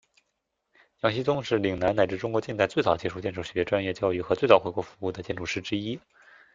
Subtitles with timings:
[1.03, 5.99] 杨锡宗是岭南乃至中国近代最早接受建筑学专业教育和最早回国服务的建筑师之一。